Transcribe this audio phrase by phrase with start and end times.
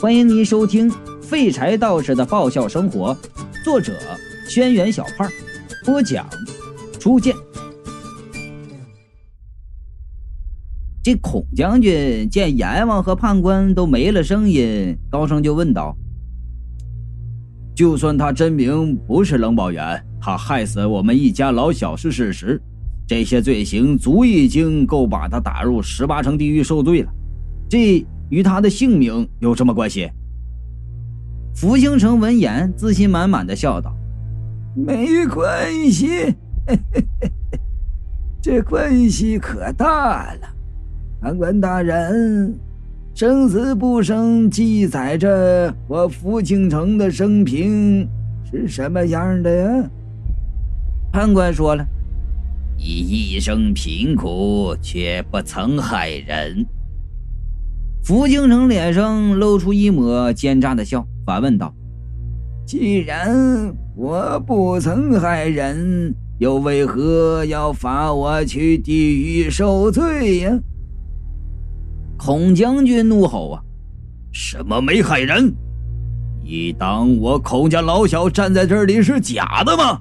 [0.00, 0.90] 欢迎您收听
[1.20, 3.14] 《废柴道士的爆笑生活》，
[3.62, 3.92] 作者：
[4.48, 5.28] 轩辕小胖，
[5.84, 6.26] 播讲：
[6.98, 7.36] 初见。
[11.04, 15.94] 这孔将军见阎王和判官都没了声音，高声就问道
[17.76, 22.58] ：“就算他真名不是冷宝元，他害死我们一家老小是事实，
[23.06, 27.12] 这些罪行足已经够把他打入十八层地狱受罪了。
[27.68, 30.10] 这……”与他的姓名有什么关系？
[31.54, 33.94] 福星城闻言，自信满满的笑道
[34.74, 36.34] ：“没关系，
[38.40, 40.40] 这关系可大了。
[41.20, 42.56] 判官大人，
[43.14, 48.08] 生死簿上记载着我福星城的生平
[48.48, 49.90] 是什么样的呀？”
[51.12, 51.84] 判官说了
[52.78, 56.64] ：“你一生贫苦，却不曾害人。”
[58.02, 61.72] 福京城脸上露出一抹奸诈的笑，反问道
[62.66, 70.58] ：“既然我不曾害人，又为何要罚我去地狱受罪呀？”
[72.18, 73.62] 孔将军怒吼：“啊，
[74.32, 75.54] 什么没害人？
[76.42, 80.00] 你当我孔家老小站在这里是假的吗？”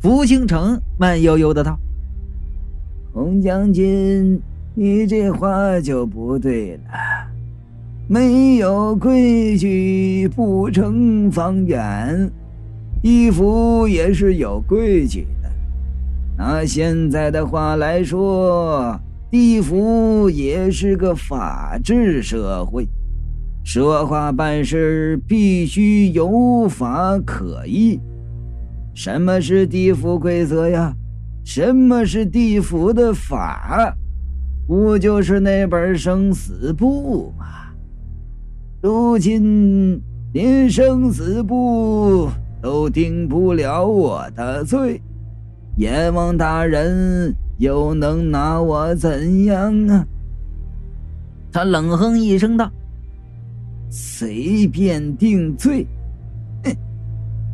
[0.00, 1.78] 福京城慢悠悠的道
[3.12, 4.40] ：“孔将军。”
[4.78, 6.80] 你这话就不对了，
[8.06, 12.30] 没有规矩不成方圆，
[13.02, 15.50] 地府也是有规矩的。
[16.36, 22.86] 拿现在的话来说，地府也是个法治社会，
[23.64, 27.98] 说话办事必须有法可依。
[28.92, 30.94] 什么是地府规则呀？
[31.46, 33.96] 什么是地府的法？
[34.66, 37.46] 不就是那本生死簿吗？
[38.82, 40.00] 如今
[40.32, 42.28] 连生死簿
[42.60, 45.00] 都定不了我的罪，
[45.76, 50.06] 阎王大人又能拿我怎样啊？
[51.52, 52.70] 他冷哼一声道
[53.88, 55.86] ：“随便定罪，
[56.64, 56.76] 哼，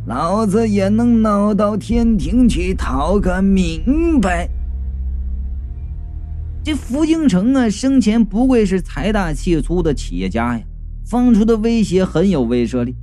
[0.06, 4.48] 老子也能闹到天庭去讨个明白。”
[6.64, 10.64] 这福京城啊，生前不愧是财大气粗的企业家呀，
[11.04, 12.94] 放出的威胁很有威慑力。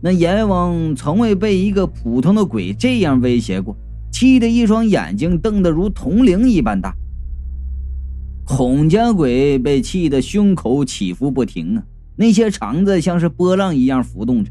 [0.00, 3.76] 那阎王从未被一个普通的鬼这样威胁过，
[4.12, 6.94] 气得一双眼睛瞪得如铜铃一般大。
[8.44, 11.82] 孔家鬼被气得胸口起伏不停啊，
[12.14, 14.50] 那些肠子像是波浪一样浮动着。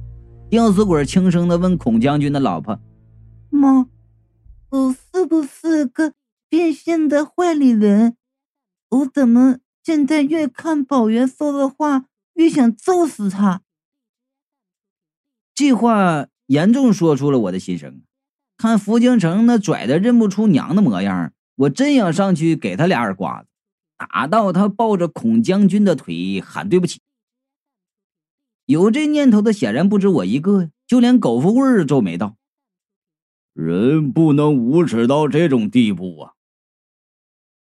[0.49, 2.77] 吊死鬼轻声的问孔将军的老婆
[3.49, 3.87] ：“妈，
[4.69, 6.11] 我是不是个
[6.49, 8.17] 变现的坏女人？”
[8.89, 13.61] 我怎么现在越看宝元说的话，越想揍死他？
[15.53, 18.01] 这话严重说出了我的心声。
[18.57, 23.49] 看福京城那拽的认不出娘的模样，我真想上去给他俩耳刮子，
[23.97, 27.01] 打到他抱着孔将军的腿喊对不起。
[28.65, 32.35] 有这念头的显然不止我一个，就连狗富贵皱眉道
[33.53, 36.33] ：“人不能无耻到这种地步啊！”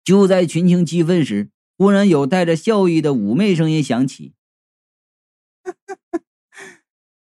[0.04, 4.34] 就在群情激愤时，忽然有带着笑意的妩媚声音响起：“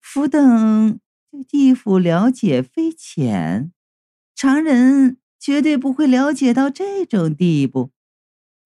[0.01, 0.99] 福等
[1.31, 3.73] 对地府了解非浅，
[4.35, 7.91] 常人绝对不会了解到这种地步。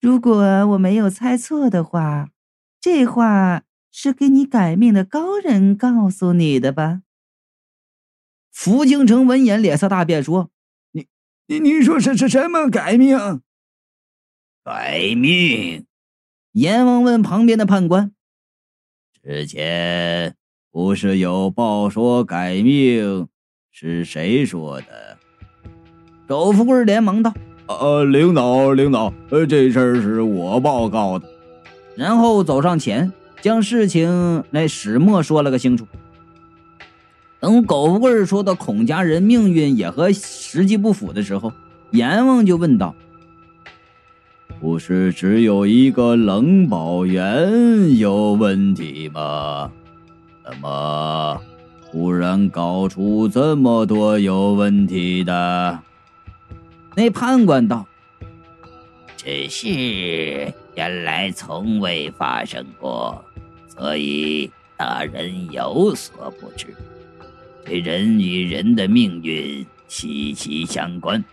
[0.01, 2.29] 如果我没有猜错的话，
[2.79, 7.01] 这话是给你改命的高人告诉你的吧？”
[8.51, 10.51] 福京城闻言，脸色大变，说
[10.93, 11.07] ：“你、
[11.47, 13.41] 你、你说是是什么改命？”
[14.69, 15.83] 改命？
[16.51, 18.11] 阎王问旁边的判官
[19.23, 20.35] ：“之前
[20.71, 23.27] 不是有报说改命，
[23.71, 25.17] 是谁说的？”
[26.29, 27.33] 狗富贵连忙道
[27.65, 31.27] ：“呃，领导，领导，呃，这事儿是我报告的。”
[31.97, 35.87] 然后走上前，将事情那始末说了个清楚。
[37.39, 41.51] 等狗富贵说到孔家人命运也和实际不符的时候，
[41.89, 42.93] 阎王就问道。
[44.59, 49.71] 不是只有一个冷宝元有问题吗？
[50.43, 51.41] 怎么
[51.89, 55.79] 突然搞出这么多有问题的？
[56.93, 57.87] 那判官道
[59.15, 63.23] ：“这事原来从未发生过，
[63.69, 66.67] 所以大人有所不知。
[67.65, 71.23] 这人与人的命运息息相关，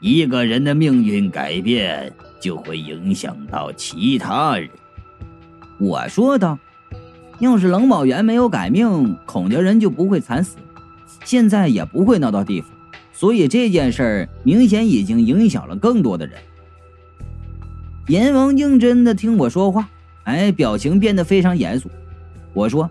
[0.00, 2.10] 一个人的命运改变。”
[2.42, 4.68] 就会影响到其他人。
[5.78, 6.58] 我说道
[7.38, 10.56] ：“要是冷宝元没有改命，孔家人就不会惨死，
[11.24, 12.68] 现在也不会闹到地府。
[13.12, 16.36] 所以这件事儿明显已经影响了更多的人。
[18.08, 19.88] 阎王认真的听我说话，
[20.24, 21.88] 哎，表情变得非常严肃。
[22.52, 22.90] 我说：“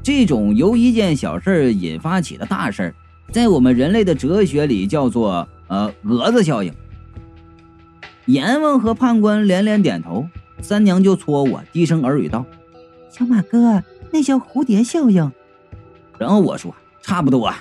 [0.00, 2.94] 这种由一件小事引发起的大事儿
[3.32, 6.72] 在我们人类的哲学里叫做呃蛾子效应。”
[8.26, 10.28] 阎王和判官连连点头，
[10.60, 12.44] 三娘就搓我，低声耳语道
[13.10, 13.82] ：“小马哥，
[14.12, 15.30] 那叫蝴蝶效应。”
[16.18, 17.52] 然后我说：“差不多。”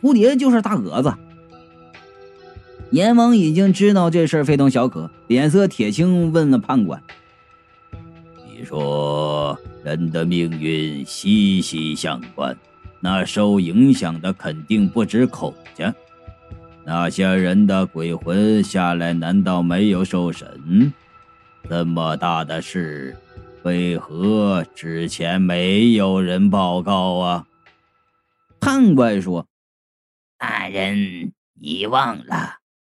[0.00, 1.12] 蝴蝶就是大蛾子。
[2.90, 7.02] 阎王已经知道这事儿非同小可，脸色铁青，问了判官
[8.46, 12.56] ：“你说人的命运息息相关，
[13.00, 15.92] 那受影响的肯定不止孔家。
[16.86, 20.92] 那些人的鬼魂下来，难道没有受审？
[21.68, 23.16] 这么大的事，
[23.62, 27.46] 为何之前没有人报告啊？”
[28.60, 29.46] 判官说。
[30.36, 32.56] 大人遗忘了，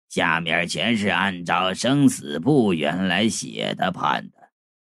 [0.09, 4.49] 下面全是按照生死簿原来写的判的，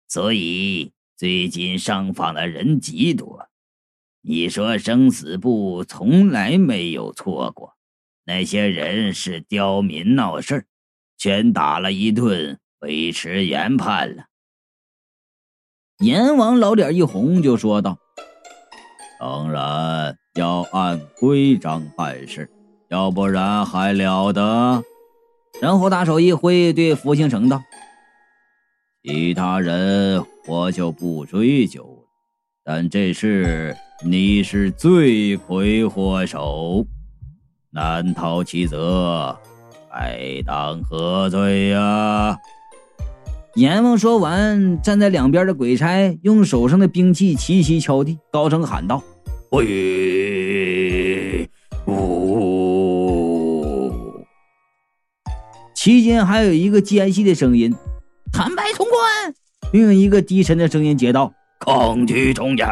[0.07, 3.47] 所以最近上访的人极多。
[4.21, 7.74] 你说生死簿从来没有错过，
[8.25, 10.65] 那些人是刁民闹事
[11.17, 14.25] 全打了一顿，维持原判了。
[15.99, 17.97] 阎王老脸一红，就说道
[19.19, 22.51] ：“当然。”要按规章办事，
[22.89, 24.83] 要不然还了得？
[25.61, 27.63] 然后大手一挥，对福星城道
[29.01, 32.09] ：“其他人我就不追究了，
[32.65, 36.85] 但这事你是罪魁祸首，
[37.75, 39.37] 难逃其责，
[39.91, 42.37] 该当何罪呀？”
[43.55, 49.03] 阎王说完，站在两边的鬼差用手上的兵器齐齐敲地，高声喊道。
[49.51, 51.49] 喂，
[51.87, 53.93] 呜！
[55.75, 57.75] 期间还有一个尖细的声音
[58.31, 58.95] ：“坦白从宽。”
[59.73, 62.67] 另一个低沉的声音接道：“抗拒从严。”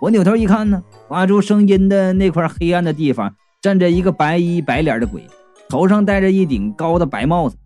[0.00, 0.82] 我扭头一看呢，
[1.12, 5.28] 发出声音的那块黑暗的地方站着一个白衣白脸的鬼，
[5.68, 7.56] 头上戴着一顶高的白帽子。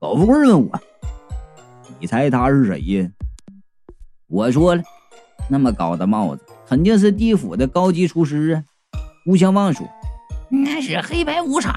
[0.00, 0.80] 老富贵问我
[2.00, 3.10] ：“你猜他是谁呀？”
[4.26, 4.82] 我说了
[5.50, 8.64] ：“那么高的帽子。”肯定是地府的高级厨师啊！
[9.26, 9.86] 吴相望说
[10.48, 11.74] ：“那是黑白无常，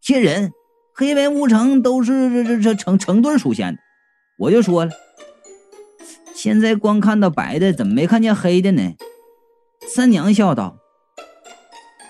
[0.00, 0.50] 骗人！
[0.94, 3.80] 黑白无常都是这这这成成对出现的。”
[4.40, 4.92] 我就说了
[6.34, 8.94] ：“现在光看到白的，怎么没看见黑的呢？”
[9.92, 10.76] 三娘笑道：“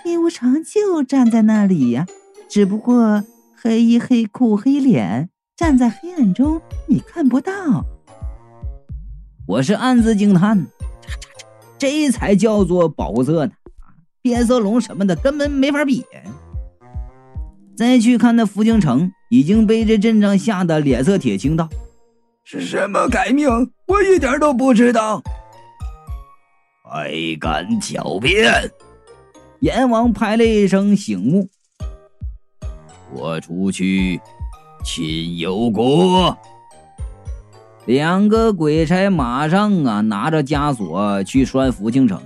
[0.05, 2.07] 黑无常就站在那里呀，
[2.47, 3.25] 只不过
[3.57, 7.53] 黑衣黑裤黑脸，站在黑暗中，你看不到。”
[9.49, 10.67] 我是暗自惊叹。
[11.79, 13.53] 这才叫做保护色呢！
[14.21, 16.05] 变色龙什么的根本没法比。
[17.75, 21.67] 再去看那福京城，已经被这阵仗吓得脸色铁青，道
[22.45, 23.49] ：“是什么改命？
[23.87, 25.23] 我一点都不知道。”
[26.93, 27.09] 还
[27.39, 28.53] 敢狡辩！
[29.61, 31.49] 阎王拍了一声醒目
[33.15, 34.21] ：“我出去
[34.85, 36.37] 亲有国。”
[37.87, 42.21] 两个鬼差马上啊，拿着枷锁去拴福庆城，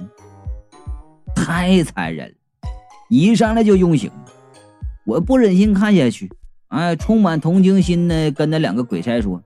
[1.36, 2.34] 太残忍了！
[3.10, 4.10] 一上来就用刑，
[5.04, 6.32] 我不忍心看下去，
[6.68, 9.42] 哎，充满同情心的跟那两个鬼差说：“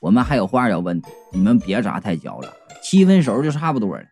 [0.00, 1.00] 我们还有话要问，
[1.32, 2.52] 你们别砸太焦了，
[2.82, 4.02] 七分熟就差不多了。”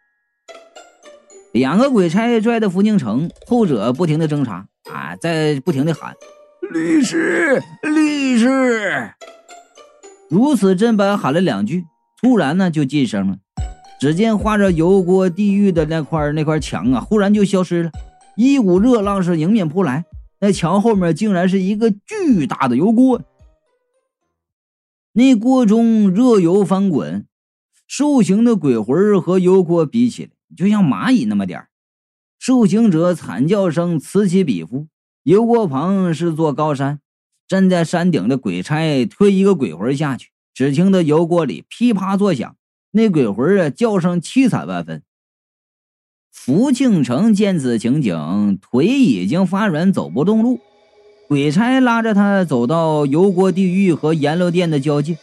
[1.52, 6.14] 两个鬼差拽着福宁城，后者不停的挣扎，啊，在不停的喊
[6.70, 9.10] ：“律师，律师。”
[10.28, 11.86] 如此这般喊了两句，
[12.20, 13.36] 突然呢就噤声了。
[13.98, 17.90] 只见画着油锅地狱的那块那块墙啊，忽然就消失了。
[18.36, 20.04] 一股热浪是迎面扑来，
[20.40, 23.22] 那墙后面竟然是一个巨大的油锅。
[25.18, 27.26] 那锅中热油翻滚，
[27.88, 31.68] 受刑的鬼魂和油锅比起来，就像蚂蚁那么点儿
[32.38, 34.86] 受刑者惨叫声此起彼伏。
[35.24, 37.00] 油锅旁是座高山。
[37.48, 42.54] 站在山顶的鬼差推一个鬼魂下去，只听得油锅里噼啪作响，
[42.92, 45.02] 那鬼魂啊叫声凄惨万分。
[46.30, 50.60] 福庆城见此情景，腿已经发软，走不动路。
[51.28, 55.18] 鬼差拉着他走到油锅地狱和阎罗殿的交界，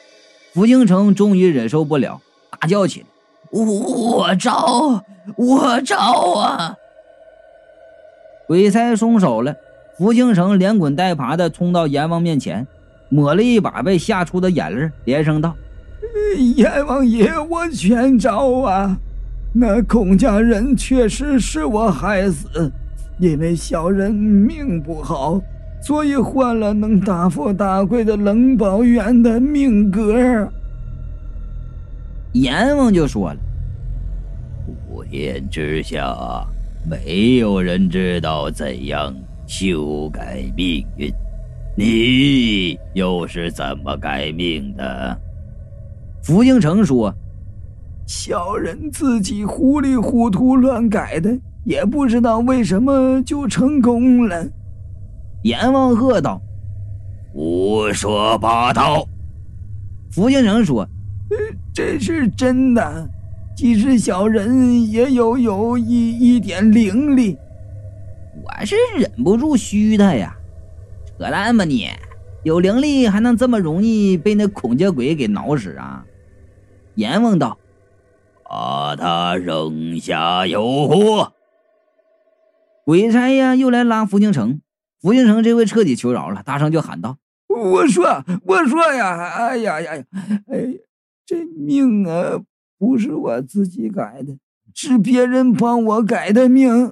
[0.53, 2.21] 福庆城终于忍受不了，
[2.51, 3.07] 大叫起来
[3.49, 5.03] ：“我招，
[5.35, 5.97] 我招
[6.35, 6.75] 啊！”
[8.45, 9.55] 鬼差松手了。
[9.97, 12.67] 福京城连滚带爬的冲到阎王面前，
[13.09, 15.55] 抹了一把被吓出的眼泪，连声道
[16.55, 18.95] ：“阎王爷，我全招啊！
[19.53, 22.71] 那孔家人确实是我害死，
[23.17, 25.41] 因为小人命不好，
[25.85, 30.51] 所以换了能大富大贵的冷宝元的命格。
[32.33, 33.37] 阎王就说了
[34.89, 36.43] ：“普天之下，
[36.89, 39.15] 没有人知道怎样
[39.45, 41.13] 修改命运，
[41.77, 45.15] 你又是怎么改命的？”
[46.23, 47.13] 福星成说
[48.07, 51.29] ：“小人自己糊里糊涂乱改的，
[51.63, 54.47] 也不知道为什么就成功了。”
[55.45, 56.41] 阎王喝道
[57.31, 59.07] ：“胡说八道！”
[60.11, 60.87] 福敬成说。
[61.71, 63.07] 这是真的，
[63.55, 67.37] 即使小人也有有一一点灵力。
[68.43, 70.35] 我是忍不住虚他呀，
[71.19, 71.89] 扯淡吧你！
[72.41, 76.03] 有灵力还能这么容易被那孔雀鬼给挠死啊？
[76.95, 77.59] 阎王道
[78.49, 81.33] ：“把他扔下油锅。”
[82.83, 84.59] 鬼差呀，又来拉福清城。
[85.05, 90.05] 福清城这回彻底求饶了，大声就喊道：“我说，我说呀，哎呀呀呀，
[90.47, 90.79] 哎。”
[91.27, 92.43] 这命啊，
[92.79, 94.39] 不是我自己改的，
[94.73, 96.91] 是别人帮我改的命。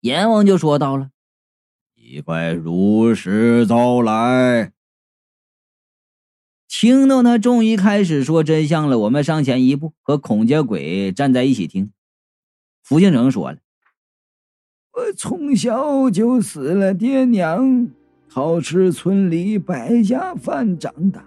[0.00, 1.08] 阎王就说到了
[1.96, 4.72] ：“你快如实招来。”
[6.68, 11.90] 听到他终于开始说真相了，我们上前一步，和孔家鬼站在一起听。
[12.82, 13.58] 福庆成说了
[14.96, 17.86] ：“我从小就死了爹娘，
[18.32, 21.22] 靠吃村里百家饭长大。”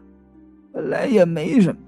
[0.74, 1.80] 本来也没什么，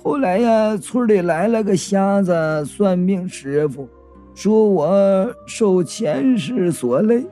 [0.00, 3.88] 后来呀，村里来了个瞎子算命师傅，
[4.36, 7.26] 说我受前世所累，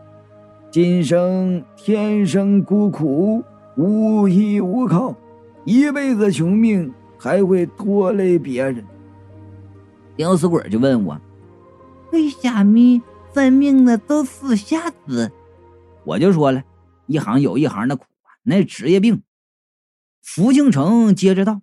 [0.73, 3.45] 今生天生孤苦，
[3.77, 5.15] 无依无靠，
[5.65, 8.85] 一辈子穷命，还会拖累别人。
[10.17, 11.17] 吊死鬼就问我
[12.13, 13.01] ：“为啥咪
[13.35, 15.31] 算命的都是瞎子？”
[16.07, 16.63] 我就说了
[17.07, 19.23] ：“一行有一行的苦啊，那职业病。”
[20.23, 21.61] 福庆城接着道：“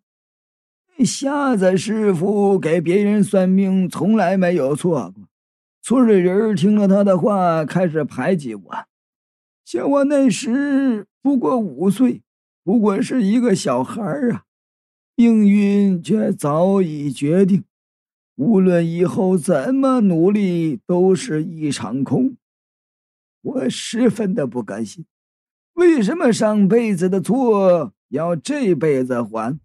[1.03, 5.23] 瞎子师傅给别人算命从来没有错过，
[5.81, 8.85] 村里人听了他的话，开始排挤我。
[9.63, 12.21] 像我那时不过五岁，
[12.63, 14.01] 不过是一个小孩
[14.31, 14.43] 啊，
[15.15, 17.63] 命运却早已决定，
[18.35, 22.35] 无论以后怎么努力，都是一场空。
[23.41, 25.05] 我十分的不甘心，
[25.73, 29.57] 为什么上辈子的错？”要这辈子还？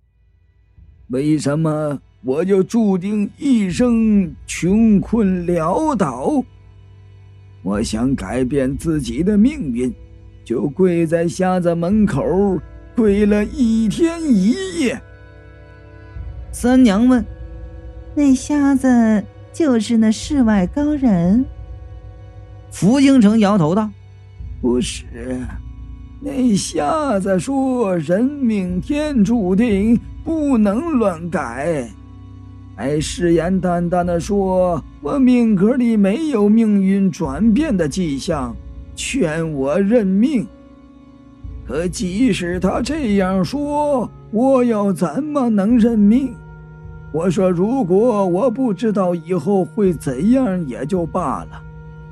[1.08, 6.44] 为什么我就注定一生穷困潦倒？
[7.64, 9.92] 我想改变自己的命运，
[10.44, 12.22] 就跪在瞎子门口
[12.94, 15.02] 跪了一天一夜。
[16.52, 17.24] 三娘问
[18.16, 21.44] ：“那瞎子就是那世外高人？”
[22.72, 23.90] 福星城摇头道
[24.60, 25.04] ：“不是。”
[26.18, 31.88] 那瞎子说：“人命天注定，不能乱改。”
[32.74, 38.56] 还誓言旦旦的说：“我命格里没有命运转变的迹象，
[38.94, 40.46] 劝我认命。”
[41.68, 46.34] 可即使他这样说，我又怎么能认命？
[47.12, 51.62] 我说：“如果我不知道以后会怎样，也就罢了。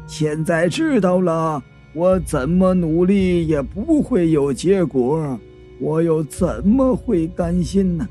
[0.06, 1.62] 现在知道了。”
[1.96, 5.38] 我怎么努力也不会有结果，
[5.78, 8.04] 我又怎么会甘心呢？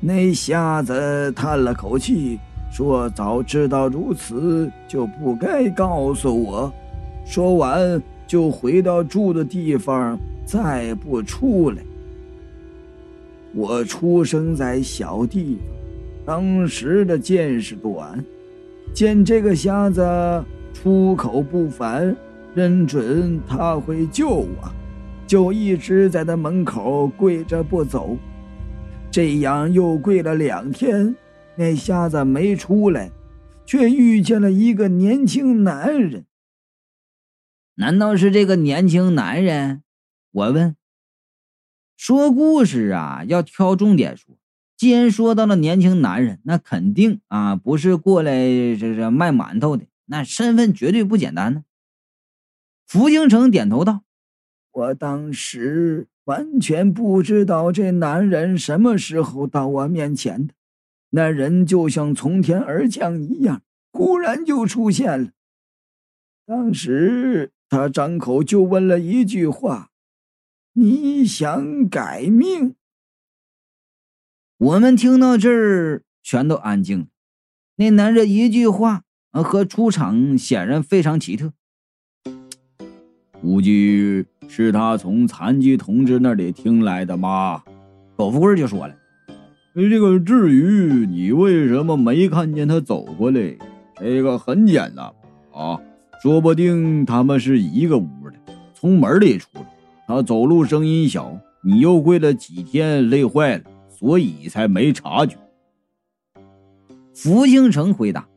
[0.00, 2.38] 那瞎子叹了口气，
[2.72, 6.72] 说：“早知道如此，就不该告诉我。”
[7.26, 11.82] 说完，就回到住的地方，再不出来。
[13.54, 15.77] 我出生在小地方，
[16.28, 18.22] 当时的见识短，
[18.92, 20.44] 见这个瞎子
[20.74, 22.14] 出口不凡。
[22.54, 24.70] 认准他会救我，
[25.26, 28.14] 就一直在他门口跪着不走。
[29.10, 31.16] 这样又跪了两天，
[31.56, 33.10] 那瞎子没出来，
[33.64, 36.26] 却遇见了一个年轻男人。
[37.76, 39.82] 难道是这个年轻男人？
[40.32, 40.76] 我问。
[41.96, 44.37] 说故事啊，要挑重点说。
[44.78, 51.64] 既然说到了年轻男人，那肯定啊不是过来这是卖馒头的，那身份绝对不简单呢。
[52.86, 54.04] 福京城点头道
[54.72, 60.54] ：“我当时完全不知道这男人什么时候到我面前的，
[61.10, 65.32] 那人就像从天而降一样，忽然就出现了。
[66.46, 69.90] 当时他张口就问了一句话
[70.74, 72.76] ：‘你想改命？’
[74.60, 77.06] 我们听到这儿，全都安静了。
[77.76, 81.52] 那男人一句话，和出场显然非常奇特。
[83.40, 87.62] 估计是他从残疾同志那里听来的吧。
[88.16, 88.96] 狗富贵就说了
[89.76, 93.56] ：“这个至于你为什么没看见他走过来，
[94.00, 95.06] 这个很简单
[95.54, 95.78] 啊，
[96.20, 98.34] 说不定他们是一个屋的，
[98.74, 99.72] 从门里出来。
[100.08, 103.62] 他走路声音小，你又跪了几天，累坏了。”
[103.98, 105.36] 所以才没察觉。
[107.12, 108.28] 福星城回答：“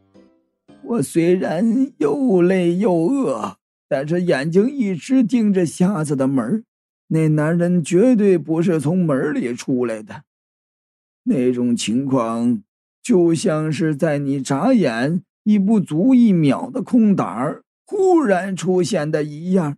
[0.82, 6.64] 我虽然又累又饿，但是眼睛一直盯着瞎子的门。
[7.10, 10.24] 那男人绝对不是从门里出来的。
[11.26, 12.64] 那种情况
[13.04, 19.78] 就像是在你眨眼一不足一秒的空档忽然出现的一样。”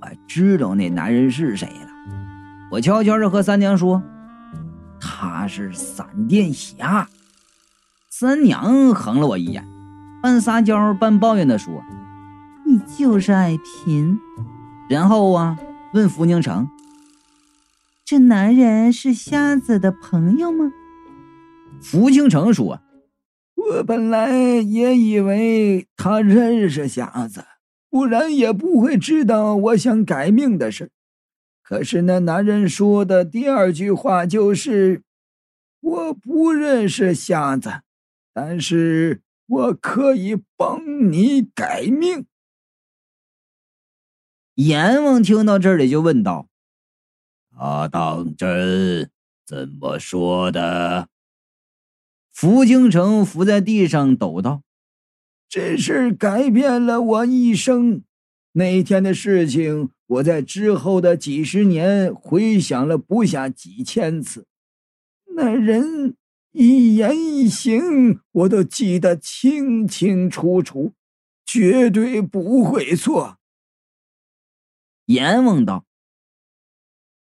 [0.00, 1.87] 我知道那男人是谁了。
[2.70, 4.02] 我悄悄地和三娘说
[5.00, 7.08] ：“他是闪电侠。”
[8.10, 9.66] 三娘横了我一眼，
[10.22, 11.82] 半撒娇半抱怨地说
[12.66, 14.18] ：“你就是爱贫。”
[14.90, 15.58] 然后啊，
[15.94, 16.68] 问福宁城
[18.04, 20.72] ：“这男人是瞎子的朋友吗？”
[21.80, 22.80] 福清城说
[23.54, 27.44] ：“我本来也以为他认识瞎子，
[27.88, 30.90] 不然也不会知道我想改命的事。”
[31.68, 35.02] 可是那男人说的第二句话就是
[35.80, 37.82] ：“我不认识瞎子，
[38.32, 42.24] 但是我可以帮你改命。”
[44.56, 46.48] 阎王听到这里就问道
[47.54, 49.10] ：“他当真
[49.44, 51.10] 怎么说的？”
[52.32, 54.62] 福京城伏在地上抖道
[55.46, 58.02] ：“这事改变了我一生。
[58.52, 64.46] 那天的事情。”我在之后的几十年回想了不下几千次，
[65.36, 66.16] 那人
[66.52, 70.94] 一言一行我都记得清清楚楚，
[71.44, 73.36] 绝对不会错。
[75.04, 75.84] 阎王道：“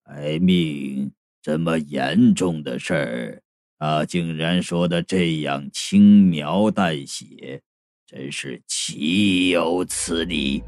[0.06, 1.10] 改命
[1.42, 3.42] 这么严重的事儿，
[3.78, 7.62] 他竟然说的这样轻描淡写，
[8.06, 10.62] 真是岂有此理！”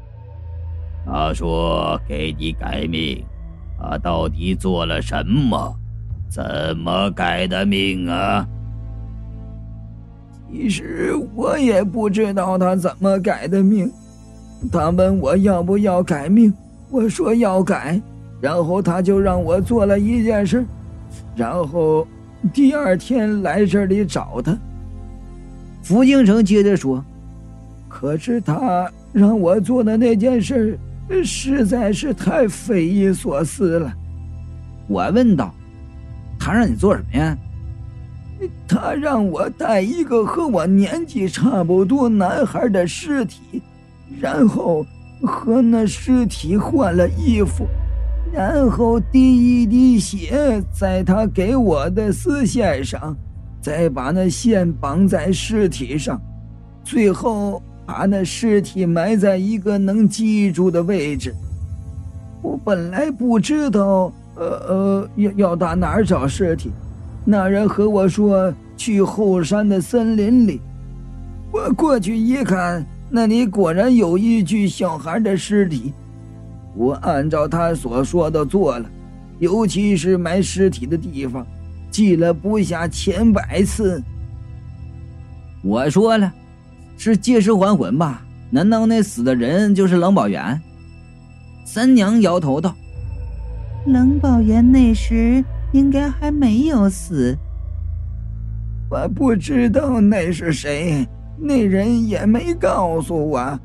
[1.05, 3.23] 他说：“给你改命，
[3.77, 5.75] 他到底做了什么？
[6.29, 6.43] 怎
[6.77, 8.47] 么改的命啊？”
[10.49, 13.91] 其实我也不知道他怎么改的命。
[14.71, 16.53] 他问我要不要改命，
[16.89, 18.01] 我说要改，
[18.39, 20.63] 然后他就让我做了一件事，
[21.35, 22.07] 然后
[22.53, 24.57] 第二天来这里找他。
[25.81, 27.03] 福京城接着说
[27.89, 30.79] ：“可是他让我做的那件事。”
[31.23, 33.93] 实在是太匪夷所思了，
[34.87, 35.53] 我问道
[36.39, 37.37] ：“他让你做什么呀？”
[38.67, 43.61] 他让我带一个和我年纪差不多男孩的尸体，
[44.19, 44.85] 然后
[45.21, 47.65] 和那尸体换了衣服，
[48.33, 53.15] 然后滴一滴血在他给我的丝线上，
[53.61, 56.21] 再把那线绑在尸体上，
[56.83, 57.61] 最后。
[57.85, 61.33] 把那尸体埋在一个能记住的位置。
[62.41, 66.71] 我本来不知道，呃呃，要要到哪儿找尸体。
[67.25, 70.59] 那人和我说去后山的森林里。
[71.51, 75.93] 我过去一看，那里果然有一具小孩的尸体。
[76.75, 78.89] 我按照他所说的做了，
[79.39, 81.45] 尤其是埋尸体的地方，
[81.91, 84.01] 记了不下千百次。
[85.63, 86.33] 我说了。
[87.03, 88.21] 是借尸还魂吧？
[88.49, 90.61] 难道那死的人就是冷宝元？
[91.65, 92.73] 三娘摇头道
[93.87, 97.37] ：“冷宝元那时应该还没有死。
[98.89, 101.05] 我不知道那是谁，
[101.37, 103.59] 那人也没告诉我。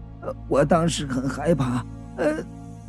[0.49, 2.35] 我当时很害怕，呃，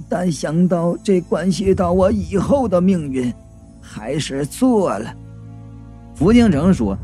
[0.09, 3.31] 但想到这关系到我以后的命运，
[3.79, 5.13] 还是做了。”
[6.17, 6.97] 福京城说：“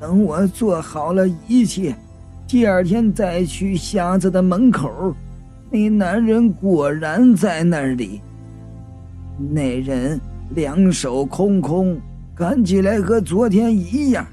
[0.00, 1.94] 等我做好了一切。”
[2.54, 5.12] 第二天再去瞎子的门口，
[5.72, 8.20] 那男人果然在那里。
[9.50, 12.00] 那人两手空空，
[12.32, 14.24] 看起来和昨天一样。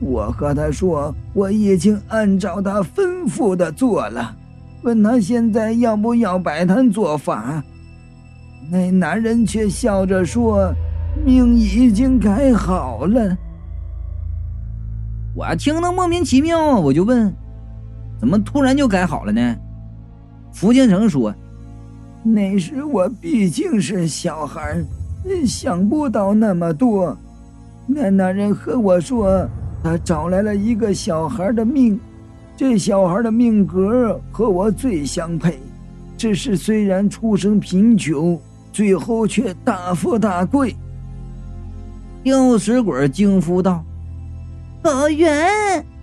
[0.00, 4.36] 我和他说我已经按照他吩咐的做了，
[4.82, 7.64] 问他现在要不要摆摊做法。
[8.70, 10.70] 那男人却笑着说
[11.24, 13.34] ：“命已经改好了。”
[15.34, 17.34] 我听得莫名其妙，我就问
[18.20, 19.56] ：“怎么突然就改好了呢？”
[20.54, 21.34] 福建城说
[22.22, 24.80] ：“那时我毕竟是小孩，
[25.44, 27.16] 想不到那么多。
[27.86, 29.44] 那那人和我说，
[29.82, 31.98] 他找来了一个小孩的命，
[32.56, 35.58] 这小孩的命格和我最相配，
[36.16, 38.40] 只是虽然出生贫穷，
[38.72, 40.76] 最后却大富大贵。
[42.22, 43.84] 吊死鬼惊呼道
[44.84, 45.93] ：“宝元。